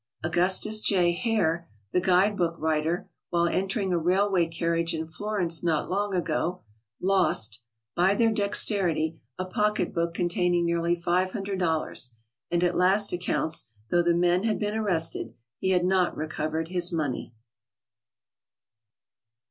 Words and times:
Augustus 0.23 0.81
J. 0.81 1.11
Hare, 1.13 1.67
the 1.91 2.01
guide 2.01 2.35
book 2.35 2.55
writer, 2.57 3.07
while 3.29 3.45
entering 3.47 3.93
a 3.93 3.99
railway 3.99 4.47
carriage 4.47 4.95
in 4.95 5.05
Flor 5.05 5.39
ence 5.39 5.61
not 5.61 5.91
long 5.91 6.15
ago, 6.15 6.63
lost* 6.99 7.61
by 7.95 8.15
their 8.15 8.31
dexterity 8.31 9.19
a 9.37 9.45
pocket 9.45 9.93
book 9.93 10.15
containing 10.15 10.65
nearly 10.65 10.95
$500, 10.95 12.09
and 12.49 12.63
at 12.63 12.75
last 12.75 13.13
accounts, 13.13 13.69
though 13.91 14.01
the 14.01 14.15
men 14.15 14.41
had 14.41 14.57
been 14.57 14.73
arrested, 14.75 15.35
he 15.59 15.69
had 15.69 15.85
not 15.85 16.17
recovered 16.17 16.69
his 16.69 16.91
money. 16.91 17.35